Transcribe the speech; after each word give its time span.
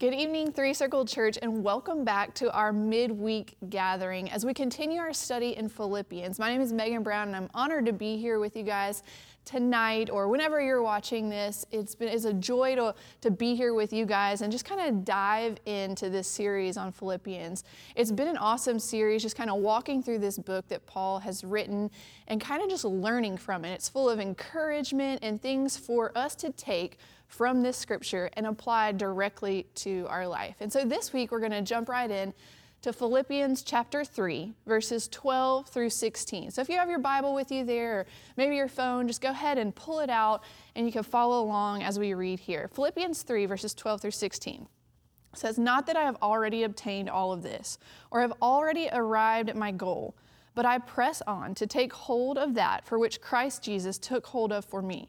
Good 0.00 0.12
evening, 0.12 0.50
Three 0.50 0.74
Circle 0.74 1.04
Church, 1.04 1.38
and 1.40 1.62
welcome 1.62 2.04
back 2.04 2.34
to 2.34 2.52
our 2.52 2.72
midweek 2.72 3.54
gathering 3.70 4.28
as 4.28 4.44
we 4.44 4.52
continue 4.52 4.98
our 4.98 5.12
study 5.12 5.56
in 5.56 5.68
Philippians. 5.68 6.36
My 6.40 6.50
name 6.50 6.60
is 6.60 6.72
Meghan 6.72 7.04
Brown, 7.04 7.28
and 7.28 7.36
I'm 7.36 7.48
honored 7.54 7.86
to 7.86 7.92
be 7.92 8.16
here 8.16 8.40
with 8.40 8.56
you 8.56 8.64
guys 8.64 9.04
tonight 9.44 10.10
or 10.10 10.26
whenever 10.26 10.60
you're 10.60 10.82
watching 10.82 11.28
this. 11.28 11.64
It's 11.70 11.94
been 11.94 12.08
it's 12.08 12.24
a 12.24 12.32
joy 12.32 12.74
to, 12.74 12.92
to 13.20 13.30
be 13.30 13.54
here 13.54 13.72
with 13.72 13.92
you 13.92 14.04
guys 14.04 14.40
and 14.40 14.50
just 14.50 14.64
kind 14.64 14.80
of 14.80 15.04
dive 15.04 15.58
into 15.64 16.10
this 16.10 16.26
series 16.26 16.76
on 16.76 16.90
Philippians. 16.90 17.62
It's 17.94 18.10
been 18.10 18.26
an 18.26 18.36
awesome 18.38 18.80
series, 18.80 19.22
just 19.22 19.36
kind 19.36 19.48
of 19.48 19.60
walking 19.60 20.02
through 20.02 20.18
this 20.18 20.38
book 20.38 20.66
that 20.68 20.84
Paul 20.86 21.20
has 21.20 21.44
written 21.44 21.88
and 22.26 22.40
kind 22.40 22.64
of 22.64 22.68
just 22.68 22.84
learning 22.84 23.36
from 23.36 23.64
it. 23.64 23.72
It's 23.74 23.88
full 23.88 24.10
of 24.10 24.18
encouragement 24.18 25.20
and 25.22 25.40
things 25.40 25.76
for 25.76 26.10
us 26.18 26.34
to 26.36 26.50
take 26.50 26.98
from 27.26 27.62
this 27.62 27.76
scripture 27.76 28.30
and 28.34 28.46
apply 28.46 28.92
directly 28.92 29.66
to 29.76 30.06
our 30.08 30.26
life. 30.26 30.56
And 30.60 30.72
so 30.72 30.84
this 30.84 31.12
week 31.12 31.32
we're 31.32 31.40
going 31.40 31.52
to 31.52 31.62
jump 31.62 31.88
right 31.88 32.10
in 32.10 32.32
to 32.82 32.92
Philippians 32.92 33.62
chapter 33.62 34.04
3, 34.04 34.52
verses 34.66 35.08
12 35.08 35.68
through 35.68 35.88
16. 35.88 36.50
So 36.50 36.60
if 36.60 36.68
you 36.68 36.76
have 36.76 36.90
your 36.90 36.98
Bible 36.98 37.34
with 37.34 37.50
you 37.50 37.64
there, 37.64 38.00
or 38.00 38.06
maybe 38.36 38.56
your 38.56 38.68
phone, 38.68 39.08
just 39.08 39.22
go 39.22 39.30
ahead 39.30 39.56
and 39.56 39.74
pull 39.74 40.00
it 40.00 40.10
out 40.10 40.44
and 40.76 40.84
you 40.84 40.92
can 40.92 41.02
follow 41.02 41.42
along 41.42 41.82
as 41.82 41.98
we 41.98 42.12
read 42.12 42.40
here. 42.40 42.68
Philippians 42.74 43.22
3, 43.22 43.46
verses 43.46 43.72
12 43.72 44.02
through 44.02 44.10
16 44.10 44.68
says, 45.32 45.58
Not 45.58 45.86
that 45.86 45.96
I 45.96 46.02
have 46.02 46.16
already 46.20 46.62
obtained 46.64 47.08
all 47.08 47.32
of 47.32 47.42
this, 47.42 47.78
or 48.10 48.20
have 48.20 48.34
already 48.42 48.88
arrived 48.92 49.48
at 49.48 49.56
my 49.56 49.72
goal, 49.72 50.14
but 50.54 50.66
I 50.66 50.78
press 50.78 51.22
on 51.26 51.54
to 51.56 51.66
take 51.66 51.92
hold 51.92 52.36
of 52.36 52.52
that 52.54 52.84
for 52.84 52.98
which 52.98 53.20
Christ 53.20 53.62
Jesus 53.62 53.98
took 53.98 54.26
hold 54.26 54.52
of 54.52 54.64
for 54.64 54.82
me. 54.82 55.08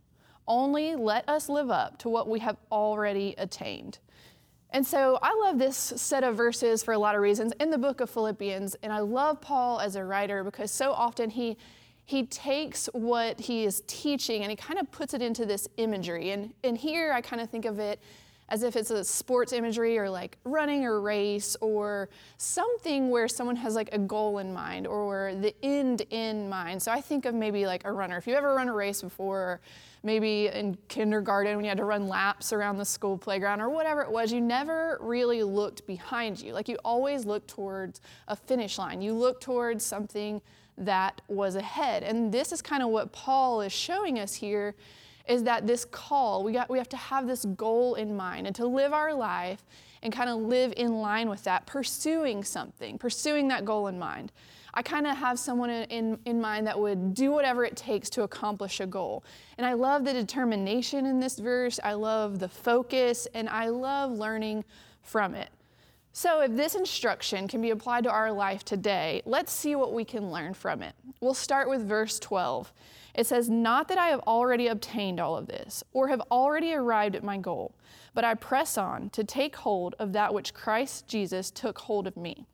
Only 0.47 0.95
let 0.95 1.27
us 1.29 1.49
live 1.49 1.69
up 1.69 1.97
to 1.99 2.09
what 2.09 2.27
we 2.27 2.39
have 2.39 2.57
already 2.71 3.35
attained. 3.37 3.99
And 4.71 4.85
so 4.87 5.19
I 5.21 5.33
love 5.45 5.59
this 5.59 5.75
set 5.75 6.23
of 6.23 6.37
verses 6.37 6.81
for 6.81 6.93
a 6.93 6.97
lot 6.97 7.15
of 7.15 7.21
reasons 7.21 7.53
in 7.59 7.71
the 7.71 7.77
book 7.77 7.99
of 7.99 8.09
Philippians. 8.09 8.75
And 8.83 8.93
I 8.93 8.99
love 8.99 9.41
Paul 9.41 9.79
as 9.79 9.95
a 9.95 10.03
writer 10.03 10.43
because 10.43 10.71
so 10.71 10.93
often 10.93 11.29
he, 11.29 11.57
he 12.05 12.25
takes 12.25 12.87
what 12.93 13.39
he 13.39 13.65
is 13.65 13.83
teaching 13.85 14.43
and 14.43 14.49
he 14.49 14.55
kind 14.55 14.79
of 14.79 14.89
puts 14.91 15.13
it 15.13 15.21
into 15.21 15.45
this 15.45 15.67
imagery. 15.77 16.31
And, 16.31 16.53
and 16.63 16.77
here 16.77 17.11
I 17.11 17.19
kind 17.19 17.41
of 17.41 17.49
think 17.49 17.65
of 17.65 17.79
it 17.79 17.99
as 18.51 18.63
if 18.63 18.75
it's 18.75 18.91
a 18.91 19.03
sports 19.03 19.53
imagery 19.53 19.97
or 19.97 20.09
like 20.09 20.37
running 20.43 20.85
a 20.85 20.99
race 20.99 21.55
or 21.61 22.09
something 22.35 23.09
where 23.09 23.29
someone 23.29 23.55
has 23.55 23.75
like 23.75 23.87
a 23.93 23.97
goal 23.97 24.39
in 24.39 24.53
mind 24.53 24.85
or 24.85 25.33
the 25.39 25.55
end 25.63 26.01
in 26.09 26.49
mind. 26.49 26.83
So 26.83 26.91
I 26.91 26.99
think 26.99 27.25
of 27.25 27.33
maybe 27.33 27.65
like 27.65 27.85
a 27.85 27.91
runner. 27.93 28.17
If 28.17 28.27
you 28.27 28.33
ever 28.33 28.53
run 28.53 28.67
a 28.67 28.73
race 28.73 29.01
before, 29.01 29.61
maybe 30.03 30.47
in 30.47 30.77
kindergarten 30.89 31.55
when 31.55 31.63
you 31.63 31.69
had 31.69 31.77
to 31.77 31.85
run 31.85 32.09
laps 32.09 32.51
around 32.51 32.77
the 32.77 32.83
school 32.83 33.17
playground 33.17 33.61
or 33.61 33.69
whatever 33.69 34.01
it 34.01 34.11
was, 34.11 34.33
you 34.33 34.41
never 34.41 34.97
really 34.99 35.43
looked 35.43 35.87
behind 35.87 36.37
you. 36.41 36.51
Like 36.51 36.67
you 36.67 36.77
always 36.83 37.25
looked 37.25 37.47
towards 37.47 38.01
a 38.27 38.35
finish 38.35 38.77
line. 38.77 39.01
You 39.01 39.13
looked 39.13 39.43
towards 39.43 39.85
something 39.85 40.41
that 40.77 41.21
was 41.29 41.55
ahead. 41.55 42.03
And 42.03 42.33
this 42.33 42.51
is 42.51 42.61
kind 42.61 42.83
of 42.83 42.89
what 42.89 43.13
Paul 43.13 43.61
is 43.61 43.71
showing 43.71 44.19
us 44.19 44.33
here 44.35 44.75
is 45.27 45.43
that 45.43 45.67
this 45.67 45.85
call, 45.85 46.43
we, 46.43 46.53
got, 46.53 46.69
we 46.69 46.77
have 46.77 46.89
to 46.89 46.97
have 46.97 47.27
this 47.27 47.45
goal 47.45 47.95
in 47.95 48.15
mind 48.15 48.47
and 48.47 48.55
to 48.55 48.65
live 48.65 48.93
our 48.93 49.13
life 49.13 49.63
and 50.03 50.11
kind 50.13 50.29
of 50.29 50.37
live 50.39 50.73
in 50.77 50.99
line 50.99 51.29
with 51.29 51.43
that, 51.43 51.65
pursuing 51.65 52.43
something, 52.43 52.97
pursuing 52.97 53.47
that 53.49 53.65
goal 53.65 53.87
in 53.87 53.99
mind. 53.99 54.31
I 54.73 54.81
kind 54.81 55.05
of 55.05 55.17
have 55.17 55.37
someone 55.37 55.69
in, 55.69 56.17
in 56.25 56.39
mind 56.39 56.65
that 56.67 56.79
would 56.79 57.13
do 57.13 57.31
whatever 57.31 57.65
it 57.65 57.75
takes 57.75 58.09
to 58.11 58.23
accomplish 58.23 58.79
a 58.79 58.87
goal. 58.87 59.23
And 59.57 59.67
I 59.67 59.73
love 59.73 60.05
the 60.05 60.13
determination 60.13 61.05
in 61.05 61.19
this 61.19 61.37
verse. 61.37 61.79
I 61.83 61.93
love 61.93 62.39
the 62.39 62.47
focus, 62.47 63.27
and 63.33 63.49
I 63.49 63.67
love 63.67 64.11
learning 64.11 64.63
from 65.01 65.35
it. 65.35 65.49
So, 66.13 66.41
if 66.41 66.55
this 66.55 66.75
instruction 66.75 67.47
can 67.47 67.61
be 67.61 67.69
applied 67.69 68.03
to 68.03 68.11
our 68.11 68.31
life 68.31 68.65
today, 68.65 69.21
let's 69.25 69.51
see 69.51 69.75
what 69.75 69.93
we 69.93 70.03
can 70.03 70.29
learn 70.29 70.53
from 70.53 70.81
it. 70.81 70.93
We'll 71.21 71.33
start 71.33 71.69
with 71.69 71.87
verse 71.87 72.19
12. 72.19 72.71
It 73.13 73.27
says, 73.27 73.49
Not 73.49 73.87
that 73.87 73.97
I 73.97 74.07
have 74.07 74.21
already 74.21 74.67
obtained 74.67 75.19
all 75.19 75.37
of 75.37 75.47
this, 75.47 75.83
or 75.93 76.07
have 76.07 76.21
already 76.31 76.73
arrived 76.73 77.15
at 77.15 77.23
my 77.23 77.37
goal, 77.37 77.75
but 78.13 78.23
I 78.23 78.33
press 78.33 78.77
on 78.77 79.09
to 79.11 79.23
take 79.23 79.55
hold 79.57 79.95
of 79.99 80.13
that 80.13 80.33
which 80.33 80.53
Christ 80.53 81.07
Jesus 81.07 81.51
took 81.51 81.79
hold 81.79 82.07
of 82.07 82.15
me. 82.17 82.45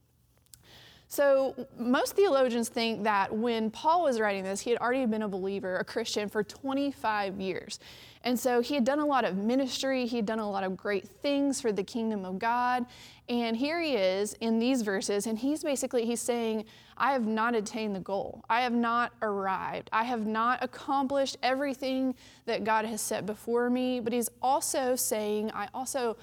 So, 1.09 1.67
most 1.79 2.15
theologians 2.17 2.67
think 2.67 3.03
that 3.03 3.33
when 3.33 3.71
Paul 3.71 4.03
was 4.03 4.19
writing 4.19 4.43
this, 4.43 4.59
he 4.59 4.71
had 4.71 4.79
already 4.79 5.05
been 5.05 5.21
a 5.21 5.27
believer, 5.29 5.77
a 5.77 5.83
Christian, 5.85 6.27
for 6.27 6.43
25 6.43 7.39
years. 7.39 7.79
And 8.23 8.37
so 8.37 8.59
he 8.59 8.73
had 8.75 8.83
done 8.83 8.99
a 8.99 9.05
lot 9.05 9.23
of 9.23 9.37
ministry, 9.37 10.05
he 10.05 10.17
had 10.17 10.25
done 10.25 10.39
a 10.39 10.49
lot 10.49 10.65
of 10.65 10.75
great 10.75 11.07
things 11.07 11.61
for 11.61 11.71
the 11.71 11.83
kingdom 11.83 12.25
of 12.25 12.39
God. 12.39 12.85
And 13.29 13.55
here 13.55 13.79
he 13.79 13.95
is 13.95 14.33
in 14.41 14.59
these 14.59 14.81
verses, 14.81 15.27
and 15.27 15.39
he's 15.39 15.63
basically 15.63 16.05
he's 16.05 16.21
saying, 16.21 16.65
I 16.97 17.13
have 17.13 17.25
not 17.25 17.55
attained 17.55 17.95
the 17.95 18.01
goal. 18.01 18.43
I 18.49 18.61
have 18.61 18.73
not 18.73 19.13
arrived. 19.21 19.89
I 19.93 20.03
have 20.03 20.25
not 20.25 20.61
accomplished 20.61 21.37
everything 21.41 22.15
that 22.45 22.65
God 22.65 22.83
has 22.85 22.99
set 22.99 23.25
before 23.25 23.69
me. 23.69 24.01
But 24.01 24.11
he's 24.11 24.29
also 24.41 24.95
saying, 24.95 25.51
I 25.53 25.69
also 25.73 26.17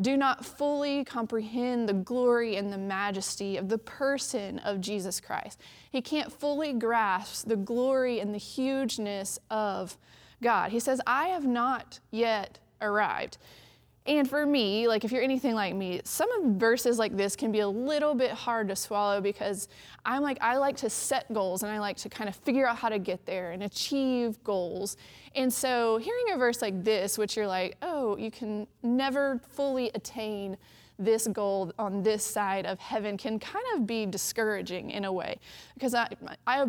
do 0.00 0.16
not 0.16 0.44
fully 0.44 1.04
comprehend 1.04 1.88
the 1.88 1.94
glory 1.94 2.56
and 2.56 2.72
the 2.72 2.78
majesty 2.78 3.56
of 3.56 3.68
the 3.68 3.78
person 3.78 4.58
of 4.60 4.80
Jesus 4.80 5.20
Christ. 5.20 5.60
He 5.90 6.02
can't 6.02 6.30
fully 6.30 6.72
grasp 6.74 7.48
the 7.48 7.56
glory 7.56 8.20
and 8.20 8.34
the 8.34 8.38
hugeness 8.38 9.38
of 9.50 9.96
God. 10.42 10.70
He 10.70 10.80
says, 10.80 11.00
I 11.06 11.28
have 11.28 11.46
not 11.46 12.00
yet 12.10 12.58
arrived. 12.82 13.38
And 14.06 14.28
for 14.28 14.46
me, 14.46 14.86
like 14.86 15.04
if 15.04 15.10
you're 15.10 15.22
anything 15.22 15.54
like 15.54 15.74
me, 15.74 16.00
some 16.04 16.30
of 16.32 16.52
verses 16.52 16.98
like 16.98 17.16
this 17.16 17.34
can 17.34 17.50
be 17.50 17.60
a 17.60 17.68
little 17.68 18.14
bit 18.14 18.30
hard 18.30 18.68
to 18.68 18.76
swallow 18.76 19.20
because 19.20 19.68
I'm 20.04 20.22
like, 20.22 20.38
I 20.40 20.56
like 20.56 20.76
to 20.78 20.90
set 20.90 21.32
goals 21.32 21.64
and 21.64 21.72
I 21.72 21.80
like 21.80 21.96
to 21.98 22.08
kind 22.08 22.28
of 22.28 22.36
figure 22.36 22.66
out 22.66 22.76
how 22.76 22.88
to 22.88 22.98
get 22.98 23.26
there 23.26 23.50
and 23.50 23.64
achieve 23.64 24.42
goals. 24.44 24.96
And 25.34 25.52
so 25.52 25.98
hearing 25.98 26.32
a 26.32 26.36
verse 26.36 26.62
like 26.62 26.84
this, 26.84 27.18
which 27.18 27.36
you're 27.36 27.48
like, 27.48 27.76
oh, 27.82 28.16
you 28.16 28.30
can 28.30 28.68
never 28.82 29.40
fully 29.48 29.90
attain 29.94 30.56
this 30.98 31.26
goal 31.26 31.72
on 31.78 32.02
this 32.02 32.24
side 32.24 32.64
of 32.64 32.78
heaven 32.78 33.18
can 33.18 33.38
kind 33.38 33.64
of 33.74 33.86
be 33.86 34.06
discouraging 34.06 34.90
in 34.90 35.04
a 35.04 35.12
way 35.12 35.38
because 35.74 35.94
I, 35.94 36.08
I, 36.46 36.62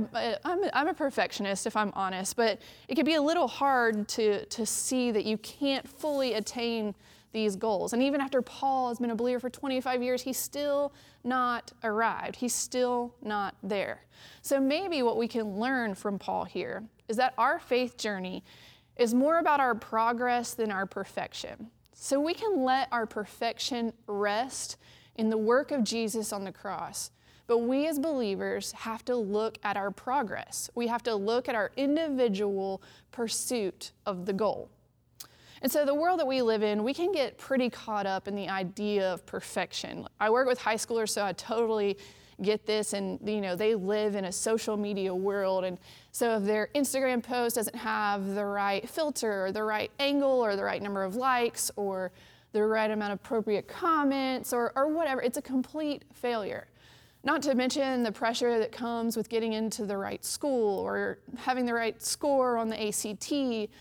I'm, 0.44 0.66
I'm 0.74 0.88
a 0.90 0.94
perfectionist 0.94 1.66
if 1.66 1.78
I'm 1.78 1.92
honest, 1.96 2.36
but 2.36 2.60
it 2.90 2.96
can 2.96 3.06
be 3.06 3.16
a 3.16 3.22
little 3.22 3.48
hard 3.48 4.08
to, 4.10 4.46
to 4.46 4.66
see 4.66 5.12
that 5.12 5.24
you 5.24 5.38
can't 5.38 5.88
fully 5.88 6.34
attain 6.34 6.94
these 7.32 7.56
goals. 7.56 7.94
And 7.94 8.02
even 8.02 8.22
after 8.22 8.42
Paul 8.42 8.90
has 8.90 9.00
been 9.00 9.12
a 9.12 9.16
believer 9.16 9.40
for 9.40 9.50
25 9.50 10.02
years, 10.02 10.22
he's 10.22 10.38
still 10.38 10.94
not 11.24 11.72
arrived. 11.84 12.38
He's 12.38 12.54
still 12.54 13.14
not 13.22 13.56
there. 13.64 14.02
So 14.42 14.60
maybe 14.60 15.04
what 15.04 15.18
we 15.18 15.28
can 15.28 15.60
learn 15.60 15.96
from 15.96 16.18
Paul 16.18 16.46
here 16.46 16.84
is 17.08 17.18
that 17.18 17.34
our 17.38 17.60
faith 17.60 17.98
journey 17.98 18.44
is 18.96 19.14
more 19.14 19.40
about 19.40 19.60
our 19.60 19.76
progress 19.76 20.54
than 20.54 20.72
our 20.72 20.86
perfection. 20.86 21.70
So 21.94 22.20
we 22.20 22.34
can 22.34 22.64
let 22.64 22.88
our 22.92 23.06
perfection 23.06 23.94
rest 24.08 24.78
in 25.16 25.30
the 25.30 25.38
work 25.38 25.72
of 25.72 25.84
Jesus 25.84 26.32
on 26.32 26.44
the 26.44 26.52
cross. 26.52 27.12
But 27.48 27.60
we 27.60 27.88
as 27.88 27.98
believers 27.98 28.74
have 28.74 29.06
to 29.06 29.16
look 29.16 29.58
at 29.64 29.78
our 29.78 29.90
progress. 29.90 30.70
We 30.76 30.88
have 30.88 31.02
to 31.04 31.16
look 31.16 31.48
at 31.48 31.56
our 31.56 31.72
individual 31.78 32.82
pursuit 33.12 33.94
of 34.06 34.26
the 34.26 34.34
goal. 34.34 34.70
And 35.62 35.72
so, 35.72 35.86
the 35.86 35.94
world 35.96 36.20
that 36.20 36.28
we 36.28 36.42
live 36.42 36.64
in, 36.64 36.84
we 36.84 36.94
can 36.94 37.12
get 37.12 37.38
pretty 37.38 37.70
caught 37.70 38.06
up 38.06 38.28
in 38.28 38.36
the 38.36 38.50
idea 38.50 39.12
of 39.12 39.26
perfection. 39.26 40.08
I 40.20 40.30
work 40.30 40.48
with 40.48 40.60
high 40.60 40.76
schoolers, 40.76 41.10
so 41.10 41.26
I 41.26 41.34
totally 41.34 41.98
get 42.42 42.66
this 42.68 42.94
and 42.94 43.20
you 43.28 43.42
know 43.42 43.56
they 43.56 43.74
live 43.74 44.16
in 44.16 44.26
a 44.26 44.32
social 44.32 44.78
media 44.78 45.14
world 45.14 45.64
and 45.64 45.80
so 46.12 46.38
if 46.38 46.44
their 46.44 46.70
instagram 46.76 47.22
post 47.24 47.56
doesn't 47.56 47.76
have 47.76 48.36
the 48.36 48.46
right 48.46 48.88
filter 48.88 49.48
or 49.48 49.52
the 49.52 49.64
right 49.64 49.90
angle 50.00 50.30
or 50.30 50.56
the 50.56 50.64
right 50.64 50.84
number 50.84 51.04
of 51.04 51.16
likes 51.16 51.72
or 51.76 52.12
the 52.52 52.64
right 52.64 52.92
amount 52.92 53.12
of 53.12 53.20
appropriate 53.20 53.68
comments 53.68 54.54
or, 54.54 54.72
or 54.76 54.88
whatever 54.88 55.20
it's 55.20 55.38
a 55.38 55.42
complete 55.42 56.04
failure 56.14 56.68
not 57.24 57.42
to 57.42 57.56
mention 57.56 58.04
the 58.04 58.12
pressure 58.12 58.60
that 58.60 58.72
comes 58.72 59.18
with 59.18 59.30
getting 59.30 59.54
into 59.54 59.86
the 59.88 59.98
right 59.98 60.24
school 60.24 60.80
or 60.80 61.18
having 61.38 61.66
the 61.66 61.74
right 61.74 62.02
score 62.04 62.58
on 62.58 62.70
the 62.70 62.88
ACT 62.88 63.72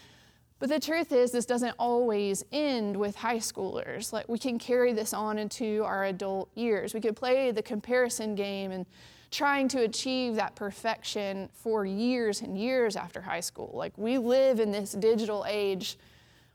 But 0.58 0.70
the 0.70 0.80
truth 0.80 1.12
is, 1.12 1.32
this 1.32 1.44
doesn't 1.44 1.74
always 1.78 2.44
end 2.50 2.96
with 2.96 3.16
high 3.16 3.38
schoolers. 3.38 4.12
Like, 4.12 4.26
we 4.28 4.38
can 4.38 4.58
carry 4.58 4.94
this 4.94 5.12
on 5.12 5.38
into 5.38 5.84
our 5.84 6.04
adult 6.04 6.48
years. 6.54 6.94
We 6.94 7.00
could 7.00 7.16
play 7.16 7.50
the 7.50 7.62
comparison 7.62 8.34
game 8.34 8.70
and 8.70 8.86
trying 9.30 9.68
to 9.68 9.82
achieve 9.82 10.34
that 10.36 10.54
perfection 10.54 11.50
for 11.52 11.84
years 11.84 12.40
and 12.40 12.56
years 12.56 12.96
after 12.96 13.20
high 13.20 13.40
school. 13.40 13.70
Like, 13.74 13.92
we 13.98 14.16
live 14.16 14.58
in 14.58 14.72
this 14.72 14.92
digital 14.92 15.44
age 15.46 15.98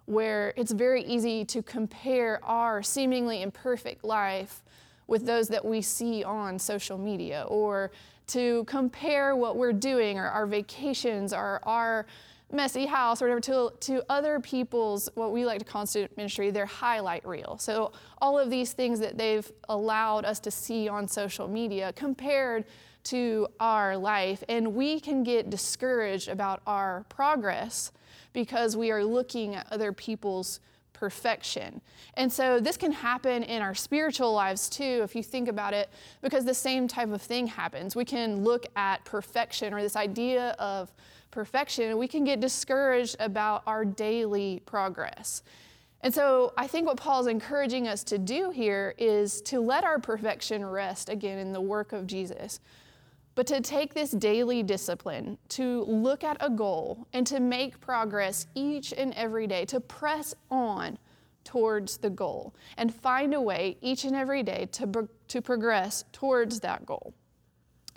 where 0.05 0.53
it's 0.57 0.71
very 0.71 1.03
easy 1.03 1.45
to 1.45 1.61
compare 1.61 2.43
our 2.43 2.81
seemingly 2.81 3.43
imperfect 3.43 4.03
life 4.03 4.63
with 5.05 5.27
those 5.27 5.47
that 5.49 5.63
we 5.63 5.81
see 5.81 6.23
on 6.23 6.57
social 6.57 6.97
media 6.97 7.45
or 7.47 7.91
to 8.27 8.63
compare 8.63 9.35
what 9.35 9.57
we're 9.57 9.73
doing 9.73 10.17
or 10.17 10.27
our 10.27 10.47
vacations 10.47 11.33
or 11.33 11.59
our 11.63 12.05
messy 12.53 12.85
house 12.85 13.21
or 13.21 13.25
whatever 13.25 13.41
to, 13.41 13.71
to 13.79 14.03
other 14.09 14.39
people's 14.39 15.09
what 15.15 15.31
we 15.31 15.45
like 15.45 15.59
to 15.59 15.65
call 15.65 15.85
student 15.85 16.15
ministry 16.17 16.51
their 16.51 16.65
highlight 16.65 17.25
reel 17.25 17.57
so 17.57 17.91
all 18.19 18.37
of 18.37 18.49
these 18.49 18.73
things 18.73 18.99
that 18.99 19.17
they've 19.17 19.51
allowed 19.69 20.25
us 20.25 20.39
to 20.39 20.51
see 20.51 20.87
on 20.87 21.07
social 21.07 21.47
media 21.47 21.93
compared 21.93 22.65
to 23.03 23.47
our 23.59 23.97
life 23.97 24.43
and 24.49 24.75
we 24.75 24.99
can 24.99 25.23
get 25.23 25.49
discouraged 25.49 26.27
about 26.27 26.61
our 26.67 27.05
progress 27.09 27.91
because 28.33 28.77
we 28.77 28.91
are 28.91 29.03
looking 29.03 29.55
at 29.55 29.67
other 29.71 29.91
people's 29.91 30.59
perfection. 31.01 31.81
And 32.13 32.31
so 32.31 32.59
this 32.59 32.77
can 32.77 32.91
happen 32.91 33.41
in 33.41 33.63
our 33.63 33.73
spiritual 33.73 34.33
lives 34.33 34.69
too, 34.69 35.01
if 35.03 35.15
you 35.15 35.23
think 35.23 35.47
about 35.47 35.73
it, 35.73 35.89
because 36.21 36.45
the 36.45 36.53
same 36.53 36.87
type 36.87 37.09
of 37.09 37.23
thing 37.23 37.47
happens. 37.47 37.95
We 37.95 38.05
can 38.05 38.43
look 38.43 38.67
at 38.75 39.03
perfection 39.03 39.73
or 39.73 39.81
this 39.81 39.95
idea 39.95 40.51
of 40.59 40.93
perfection, 41.31 41.89
and 41.89 41.97
we 41.97 42.07
can 42.07 42.23
get 42.23 42.39
discouraged 42.39 43.15
about 43.19 43.63
our 43.65 43.85
daily 43.85 44.61
progress. 44.65 45.43
And 46.01 46.13
so 46.13 46.53
I 46.57 46.67
think 46.67 46.87
what 46.87 46.97
Paul 46.97 47.21
is 47.21 47.27
encouraging 47.27 47.87
us 47.87 48.03
to 48.05 48.17
do 48.17 48.49
here 48.49 48.95
is 48.97 49.41
to 49.43 49.59
let 49.61 49.83
our 49.83 49.99
perfection 49.99 50.65
rest 50.65 51.09
again 51.09 51.37
in 51.37 51.53
the 51.53 51.61
work 51.61 51.93
of 51.93 52.07
Jesus. 52.07 52.59
But 53.33 53.47
to 53.47 53.61
take 53.61 53.93
this 53.93 54.11
daily 54.11 54.61
discipline, 54.61 55.37
to 55.49 55.83
look 55.83 56.23
at 56.23 56.37
a 56.41 56.49
goal 56.49 57.07
and 57.13 57.25
to 57.27 57.39
make 57.39 57.79
progress 57.79 58.47
each 58.55 58.93
and 58.93 59.13
every 59.13 59.47
day, 59.47 59.63
to 59.65 59.79
press 59.79 60.33
on 60.49 60.97
towards 61.43 61.97
the 61.97 62.09
goal 62.09 62.53
and 62.77 62.93
find 62.93 63.33
a 63.33 63.41
way 63.41 63.77
each 63.81 64.03
and 64.03 64.15
every 64.15 64.43
day 64.43 64.67
to, 64.73 65.07
to 65.27 65.41
progress 65.41 66.03
towards 66.11 66.59
that 66.59 66.85
goal. 66.85 67.13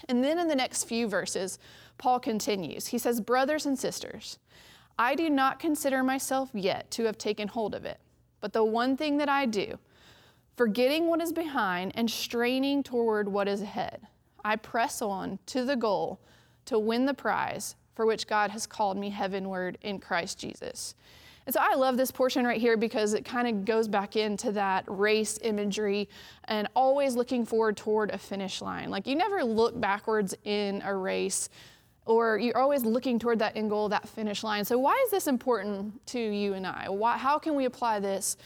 And 0.08 0.22
then 0.22 0.38
in 0.38 0.48
the 0.48 0.54
next 0.54 0.84
few 0.84 1.08
verses, 1.08 1.58
Paul 1.98 2.20
continues. 2.20 2.88
He 2.88 2.98
says, 2.98 3.20
Brothers 3.20 3.66
and 3.66 3.78
sisters, 3.78 4.38
I 4.98 5.14
do 5.14 5.28
not 5.28 5.58
consider 5.58 6.02
myself 6.02 6.50
yet 6.52 6.90
to 6.92 7.04
have 7.04 7.18
taken 7.18 7.48
hold 7.48 7.74
of 7.74 7.84
it, 7.84 7.98
but 8.40 8.52
the 8.52 8.64
one 8.64 8.96
thing 8.96 9.16
that 9.18 9.28
I 9.28 9.46
do, 9.46 9.78
forgetting 10.56 11.06
what 11.06 11.20
is 11.20 11.32
behind 11.32 11.92
and 11.94 12.10
straining 12.10 12.82
toward 12.82 13.28
what 13.28 13.48
is 13.48 13.62
ahead, 13.62 14.06
I 14.44 14.56
press 14.56 15.02
on 15.02 15.38
to 15.46 15.64
the 15.64 15.76
goal 15.76 16.20
to 16.66 16.78
win 16.78 17.06
the 17.06 17.14
prize 17.14 17.76
for 17.94 18.06
which 18.06 18.26
God 18.26 18.50
has 18.50 18.66
called 18.66 18.96
me 18.96 19.10
heavenward 19.10 19.78
in 19.80 19.98
Christ 19.98 20.38
Jesus. 20.38 20.94
And 21.46 21.52
so 21.52 21.60
I 21.62 21.74
love 21.74 21.96
this 21.96 22.10
portion 22.10 22.46
right 22.46 22.60
here 22.60 22.76
because 22.76 23.12
it 23.12 23.24
kind 23.24 23.46
of 23.46 23.64
goes 23.64 23.86
back 23.86 24.16
into 24.16 24.52
that 24.52 24.84
race 24.86 25.38
imagery 25.42 26.08
and 26.44 26.68
always 26.74 27.16
looking 27.16 27.44
forward 27.44 27.76
toward 27.76 28.10
a 28.10 28.18
finish 28.18 28.62
line. 28.62 28.90
Like 28.90 29.06
you 29.06 29.14
never 29.14 29.44
look 29.44 29.78
backwards 29.78 30.34
in 30.44 30.80
a 30.82 30.94
race 30.94 31.50
or 32.06 32.38
you're 32.38 32.56
always 32.56 32.84
looking 32.84 33.18
toward 33.18 33.38
that 33.38 33.56
end 33.56 33.70
goal, 33.70 33.88
that 33.90 34.08
finish 34.08 34.42
line. 34.42 34.64
So 34.64 34.78
why 34.78 35.00
is 35.04 35.10
this 35.10 35.26
important 35.26 36.06
to 36.08 36.18
you 36.18 36.54
and 36.54 36.66
I? 36.66 36.88
Why, 36.88 37.18
how 37.18 37.38
can 37.38 37.54
we 37.54 37.64
apply 37.66 38.00
this 38.00 38.36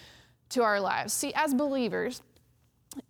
to 0.50 0.62
our 0.62 0.80
lives? 0.80 1.12
See, 1.12 1.32
as 1.34 1.54
believers, 1.54 2.22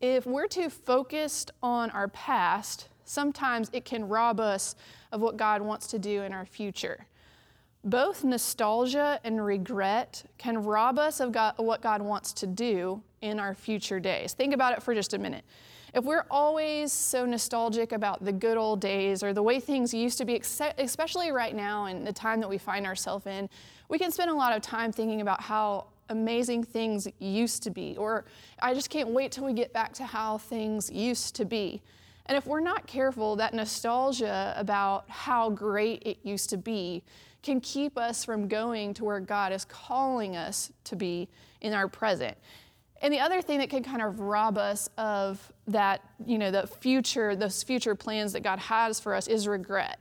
if 0.00 0.26
we're 0.26 0.48
too 0.48 0.68
focused 0.68 1.50
on 1.62 1.90
our 1.90 2.08
past, 2.08 2.88
sometimes 3.04 3.70
it 3.72 3.84
can 3.84 4.08
rob 4.08 4.40
us 4.40 4.74
of 5.12 5.20
what 5.20 5.36
God 5.36 5.62
wants 5.62 5.86
to 5.88 5.98
do 5.98 6.22
in 6.22 6.32
our 6.32 6.44
future. 6.44 7.06
Both 7.84 8.24
nostalgia 8.24 9.20
and 9.22 9.44
regret 9.44 10.24
can 10.36 10.64
rob 10.64 10.98
us 10.98 11.20
of 11.20 11.32
God, 11.32 11.54
what 11.58 11.80
God 11.80 12.02
wants 12.02 12.32
to 12.34 12.46
do 12.46 13.02
in 13.22 13.38
our 13.38 13.54
future 13.54 14.00
days. 14.00 14.32
Think 14.32 14.52
about 14.52 14.72
it 14.72 14.82
for 14.82 14.94
just 14.94 15.14
a 15.14 15.18
minute. 15.18 15.44
If 15.94 16.04
we're 16.04 16.26
always 16.30 16.92
so 16.92 17.24
nostalgic 17.24 17.92
about 17.92 18.24
the 18.24 18.32
good 18.32 18.58
old 18.58 18.80
days 18.80 19.22
or 19.22 19.32
the 19.32 19.42
way 19.42 19.58
things 19.58 19.94
used 19.94 20.18
to 20.18 20.24
be, 20.24 20.42
especially 20.78 21.32
right 21.32 21.54
now 21.54 21.86
and 21.86 22.06
the 22.06 22.12
time 22.12 22.40
that 22.40 22.48
we 22.48 22.58
find 22.58 22.84
ourselves 22.86 23.26
in, 23.26 23.48
we 23.88 23.98
can 23.98 24.12
spend 24.12 24.30
a 24.30 24.34
lot 24.34 24.54
of 24.54 24.60
time 24.60 24.92
thinking 24.92 25.22
about 25.22 25.40
how 25.40 25.86
amazing 26.10 26.64
things 26.64 27.08
used 27.20 27.62
to 27.62 27.70
be, 27.70 27.96
or 27.96 28.24
I 28.60 28.74
just 28.74 28.90
can't 28.90 29.08
wait 29.08 29.32
till 29.32 29.44
we 29.44 29.52
get 29.52 29.72
back 29.72 29.94
to 29.94 30.04
how 30.04 30.38
things 30.38 30.90
used 30.90 31.36
to 31.36 31.44
be. 31.44 31.80
And 32.26 32.36
if 32.36 32.46
we're 32.46 32.60
not 32.60 32.86
careful, 32.86 33.36
that 33.36 33.54
nostalgia 33.54 34.54
about 34.56 35.08
how 35.08 35.48
great 35.48 36.02
it 36.04 36.18
used 36.22 36.50
to 36.50 36.58
be 36.58 37.02
can 37.42 37.60
keep 37.60 37.96
us 37.96 38.24
from 38.24 38.48
going 38.48 38.94
to 38.94 39.04
where 39.04 39.20
God 39.20 39.52
is 39.52 39.64
calling 39.64 40.36
us 40.36 40.72
to 40.84 40.96
be 40.96 41.28
in 41.60 41.72
our 41.72 41.88
present. 41.88 42.36
And 43.00 43.14
the 43.14 43.20
other 43.20 43.40
thing 43.40 43.58
that 43.58 43.70
can 43.70 43.84
kind 43.84 44.02
of 44.02 44.20
rob 44.20 44.58
us 44.58 44.88
of 44.98 45.52
that, 45.68 46.02
you 46.26 46.36
know, 46.38 46.50
the 46.50 46.66
future, 46.66 47.36
those 47.36 47.62
future 47.62 47.94
plans 47.94 48.32
that 48.32 48.42
God 48.42 48.58
has 48.58 48.98
for 48.98 49.14
us 49.14 49.28
is 49.28 49.46
regret. 49.46 50.00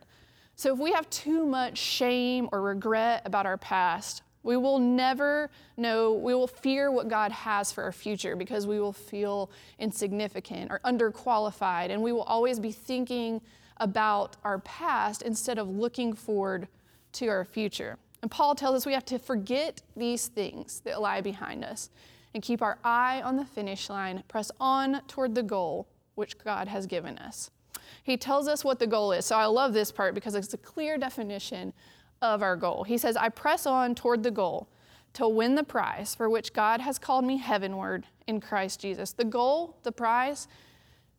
So 0.56 0.74
if 0.74 0.80
we 0.80 0.92
have 0.94 1.08
too 1.12 1.46
much 1.46 1.78
shame 1.78 2.50
or 2.52 2.62
regret 2.62 3.22
about 3.26 3.46
our 3.46 3.58
past, 3.58 4.24
we 4.42 4.58
will 4.58 4.80
never 4.80 5.52
know, 5.76 6.14
we 6.14 6.34
will 6.34 6.48
fear 6.48 6.90
what 6.90 7.10
God 7.10 7.32
has 7.32 7.72
for 7.72 7.84
our 7.84 7.92
future 7.92 8.36
because 8.36 8.66
we 8.66 8.80
will 8.80 8.94
feel 8.94 9.52
insignificant 9.78 10.72
or 10.72 10.80
underqualified, 10.86 11.92
and 11.92 12.02
we 12.02 12.12
will 12.12 12.24
always 12.24 12.60
be 12.60 12.72
thinking 12.72 13.42
about 13.80 14.38
our 14.44 14.58
past 14.60 15.22
instead 15.22 15.60
of 15.60 15.70
looking 15.70 16.14
forward 16.14 16.68
to 17.18 17.28
our 17.28 17.46
future. 17.46 17.98
And 18.22 18.32
Paul 18.32 18.56
tells 18.56 18.76
us 18.76 18.86
we 18.86 18.94
have 18.94 19.06
to 19.06 19.20
forget 19.20 19.82
these 19.96 20.28
things 20.28 20.82
that 20.86 21.02
lie 21.02 21.22
behind 21.22 21.64
us 21.64 21.90
and 22.34 22.44
keep 22.44 22.62
our 22.62 22.78
eye 22.84 23.22
on 23.24 23.38
the 23.38 23.46
finish 23.46 23.90
line, 23.90 24.24
press 24.28 24.52
on 24.60 25.02
toward 25.08 25.36
the 25.36 25.44
goal 25.44 25.88
which 26.16 26.38
God 26.38 26.68
has 26.68 26.86
given 26.86 27.18
us. 27.18 27.52
He 28.04 28.18
tells 28.18 28.48
us 28.48 28.64
what 28.64 28.80
the 28.80 28.88
goal 28.88 29.12
is. 29.12 29.26
So 29.26 29.36
I 29.36 29.46
love 29.46 29.74
this 29.74 29.92
part 29.92 30.16
because 30.16 30.36
it's 30.36 30.54
a 30.54 30.58
clear 30.58 30.98
definition 30.98 31.74
of 32.22 32.42
our 32.42 32.56
goal. 32.56 32.84
He 32.84 32.98
says, 32.98 33.16
I 33.16 33.30
press 33.30 33.66
on 33.66 33.96
toward 33.96 34.24
the 34.24 34.32
goal 34.32 34.68
to 35.14 35.28
win 35.28 35.56
the 35.56 35.64
prize 35.64 36.16
for 36.16 36.30
which 36.30 36.54
God 36.54 36.82
has 36.82 37.00
called 37.00 37.26
me 37.26 37.38
heavenward 37.38 38.06
in 38.28 38.40
Christ 38.40 38.80
Jesus. 38.80 39.14
The 39.14 39.26
goal, 39.26 39.78
the 39.84 39.92
prize, 39.92 40.48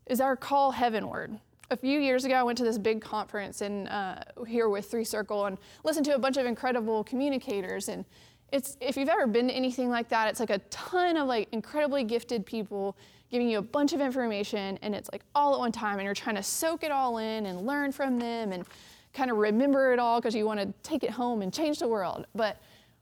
is 0.07 0.21
our 0.21 0.37
call 0.37 0.73
heavenward. 0.73 1.39
A 1.71 1.77
few 1.77 2.01
years 2.01 2.25
ago, 2.25 2.35
I 2.35 2.43
went 2.43 2.57
to 2.59 2.65
this 2.65 2.79
big 2.79 3.03
conference 3.03 3.61
in, 3.61 3.89
uh, 3.89 4.25
here 4.47 4.71
with 4.71 4.91
Three 4.91 5.05
Circle 5.05 5.45
and 5.45 5.59
listened 5.85 6.07
to 6.07 6.15
a 6.15 6.19
bunch 6.19 6.39
of 6.39 6.47
incredible 6.47 7.05
communicators. 7.05 7.91
And 7.91 8.07
it's, 8.51 8.79
if 8.81 8.97
you've 8.97 9.11
ever 9.11 9.27
been 9.27 9.49
to 9.49 9.55
anything 9.55 9.91
like 9.91 10.09
that, 10.09 10.29
it's 10.31 10.41
like 10.41 10.49
a 10.49 10.61
ton 10.71 11.19
of 11.19 11.29
like 11.29 11.49
incredibly 11.53 12.05
gifted 12.05 12.47
people 12.47 12.97
giving 13.31 13.51
you 13.51 13.59
a 13.59 13.63
bunch 13.63 13.93
of 13.93 14.01
information, 14.01 14.79
and 14.81 14.95
it's 14.95 15.11
like 15.13 15.23
all 15.35 15.53
at 15.53 15.59
one 15.59 15.71
time, 15.71 15.99
and 15.99 16.05
you're 16.05 16.15
trying 16.15 16.37
to 16.37 16.43
soak 16.43 16.83
it 16.83 16.91
all 16.91 17.19
in 17.19 17.45
and 17.45 17.67
learn 17.67 17.93
from 17.93 18.19
them 18.19 18.53
and 18.53 18.65
kind 19.13 19.31
of 19.31 19.37
remember 19.37 19.93
it 19.93 19.99
all 19.99 20.19
because 20.19 20.35
you 20.35 20.47
want 20.47 20.59
to 20.59 20.73
take 20.83 21.05
it 21.05 21.11
home 21.11 21.43
and 21.43 21.53
change 21.53 21.79
the 21.79 21.89
world. 21.89 22.27
But 22.35 22.57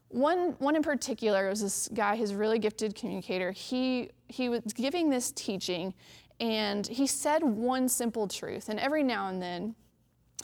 one, 0.09 0.55
one 0.59 0.75
in 0.75 0.83
particular 0.83 1.47
was 1.47 1.61
this 1.61 1.87
guy, 1.93 2.17
his 2.17 2.33
really 2.33 2.59
gifted 2.59 2.95
communicator. 2.95 3.51
He, 3.51 4.09
he 4.27 4.49
was 4.49 4.61
giving 4.73 5.09
this 5.09 5.31
teaching 5.31 5.93
and 6.39 6.85
he 6.85 7.07
said 7.07 7.43
one 7.43 7.89
simple 7.89 8.27
truth. 8.27 8.69
And 8.69 8.79
every 8.79 9.03
now 9.03 9.27
and 9.27 9.41
then 9.41 9.75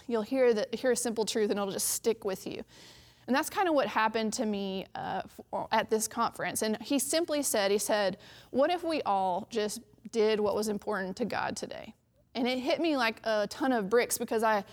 you'll 0.07 0.23
hear, 0.23 0.65
hear 0.73 0.91
a 0.91 0.95
simple 0.95 1.25
truth 1.25 1.49
and 1.49 1.59
it'll 1.59 1.71
just 1.71 1.89
stick 1.89 2.25
with 2.25 2.47
you. 2.47 2.63
And 3.27 3.35
that's 3.35 3.49
kind 3.49 3.69
of 3.69 3.73
what 3.73 3.87
happened 3.87 4.33
to 4.33 4.45
me 4.45 4.85
uh, 4.95 5.21
at 5.71 5.89
this 5.89 6.07
conference. 6.07 6.61
And 6.61 6.77
he 6.81 6.99
simply 6.99 7.41
said, 7.41 7.71
he 7.71 7.77
said, 7.77 8.17
what 8.49 8.69
if 8.69 8.83
we 8.83 9.01
all 9.03 9.47
just 9.49 9.81
did 10.11 10.39
what 10.39 10.55
was 10.55 10.67
important 10.67 11.15
to 11.17 11.25
God 11.25 11.55
today? 11.55 11.93
And 12.35 12.47
it 12.47 12.59
hit 12.59 12.81
me 12.81 12.97
like 12.97 13.21
a 13.23 13.47
ton 13.47 13.71
of 13.71 13.89
bricks 13.89 14.17
because 14.17 14.43
I, 14.43 14.65